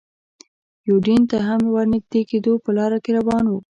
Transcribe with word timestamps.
یوډین 0.89 1.21
ته 1.31 1.37
هم 1.47 1.61
ور 1.73 1.85
نږدې 1.93 2.21
کېدو، 2.29 2.53
په 2.63 2.69
لاره 2.77 2.97
کې 3.03 3.11
روان 3.19 3.45
و. 3.47 3.53